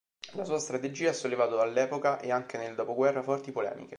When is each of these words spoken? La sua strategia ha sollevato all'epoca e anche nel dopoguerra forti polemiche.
La 0.33 0.45
sua 0.45 0.57
strategia 0.57 1.11
ha 1.11 1.13
sollevato 1.13 1.59
all'epoca 1.59 2.19
e 2.19 2.31
anche 2.31 2.57
nel 2.57 2.73
dopoguerra 2.73 3.21
forti 3.21 3.51
polemiche. 3.51 3.89